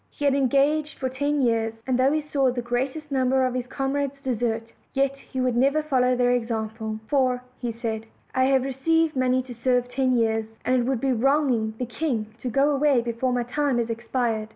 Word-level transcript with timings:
He 0.09 0.25
had 0.25 0.33
en 0.33 0.47
gaged 0.47 0.97
for 0.97 1.09
ten 1.09 1.43
years; 1.43 1.75
and 1.85 1.95
though 1.99 2.11
he 2.11 2.21
saw 2.21 2.49
the 2.51 2.63
greatest 2.63 3.11
number 3.11 3.45
of 3.45 3.53
his 3.53 3.67
comrades 3.67 4.19
desert, 4.19 4.73
yet 4.95 5.15
he 5.15 5.39
would 5.39 5.55
never 5.55 5.83
follow 5.83 6.15
their 6.15 6.31
example. 6.31 6.99
"For," 7.05 7.43
said 7.61 8.05
he, 8.05 8.09
"I 8.33 8.45
have 8.45 8.63
received 8.63 9.15
money 9.15 9.43
to 9.43 9.53
serve 9.53 9.89
ten 9.89 10.15
years, 10.17 10.55
and 10.65 10.75
it 10.75 10.85
would 10.89 11.01
be 11.01 11.11
wronging 11.13 11.75
the 11.77 11.85
king 11.85 12.33
to 12.39 12.49
go 12.49 12.71
away 12.71 13.01
before 13.01 13.31
my 13.31 13.43
time 13.43 13.77
is 13.77 13.91
expired." 13.91 14.49